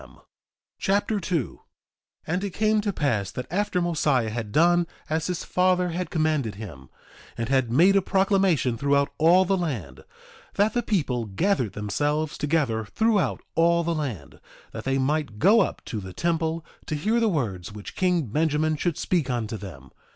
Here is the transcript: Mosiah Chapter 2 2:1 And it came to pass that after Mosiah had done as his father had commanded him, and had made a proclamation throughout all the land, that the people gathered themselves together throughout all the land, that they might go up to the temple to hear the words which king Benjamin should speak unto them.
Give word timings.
Mosiah 0.01 0.23
Chapter 0.79 1.19
2 1.19 1.53
2:1 1.61 1.61
And 2.25 2.43
it 2.43 2.49
came 2.55 2.81
to 2.81 2.91
pass 2.91 3.29
that 3.29 3.45
after 3.51 3.79
Mosiah 3.79 4.31
had 4.31 4.51
done 4.51 4.87
as 5.11 5.27
his 5.27 5.43
father 5.43 5.89
had 5.89 6.09
commanded 6.09 6.55
him, 6.55 6.89
and 7.37 7.49
had 7.49 7.71
made 7.71 7.95
a 7.95 8.01
proclamation 8.01 8.79
throughout 8.79 9.13
all 9.19 9.45
the 9.45 9.55
land, 9.55 10.03
that 10.55 10.73
the 10.73 10.81
people 10.81 11.27
gathered 11.27 11.73
themselves 11.73 12.35
together 12.39 12.83
throughout 12.85 13.41
all 13.53 13.83
the 13.83 13.93
land, 13.93 14.39
that 14.71 14.85
they 14.85 14.97
might 14.97 15.37
go 15.37 15.59
up 15.61 15.85
to 15.85 15.99
the 15.99 16.13
temple 16.13 16.65
to 16.87 16.95
hear 16.95 17.19
the 17.19 17.29
words 17.29 17.71
which 17.71 17.95
king 17.95 18.25
Benjamin 18.25 18.77
should 18.77 18.97
speak 18.97 19.29
unto 19.29 19.55
them. 19.55 19.91